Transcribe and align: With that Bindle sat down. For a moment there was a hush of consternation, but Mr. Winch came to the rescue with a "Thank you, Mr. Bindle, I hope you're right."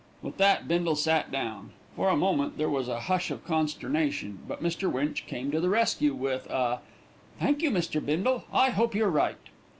With 0.23 0.37
that 0.37 0.67
Bindle 0.67 0.95
sat 0.95 1.31
down. 1.31 1.73
For 1.95 2.09
a 2.09 2.17
moment 2.17 2.57
there 2.57 2.71
was 2.71 2.87
a 2.87 3.01
hush 3.01 3.29
of 3.29 3.45
consternation, 3.45 4.39
but 4.47 4.63
Mr. 4.63 4.91
Winch 4.91 5.27
came 5.27 5.51
to 5.51 5.59
the 5.59 5.69
rescue 5.69 6.15
with 6.15 6.47
a 6.49 6.79
"Thank 7.39 7.61
you, 7.61 7.69
Mr. 7.69 8.03
Bindle, 8.03 8.45
I 8.51 8.71
hope 8.71 8.95
you're 8.95 9.11
right." 9.11 9.37